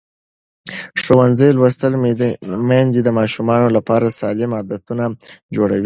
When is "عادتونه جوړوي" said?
4.57-5.79